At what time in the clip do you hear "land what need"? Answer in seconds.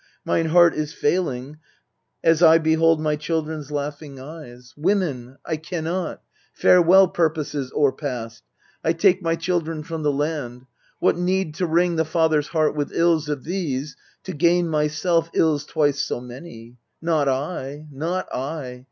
10.11-11.53